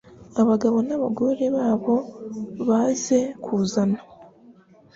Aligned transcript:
abagabo 0.41 0.77
n'abagore 0.87 1.45
babo 1.55 1.95
baze 2.67 3.19
kuzana 3.43 3.99